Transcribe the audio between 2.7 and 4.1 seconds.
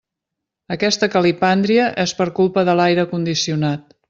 de l'aire condicionat.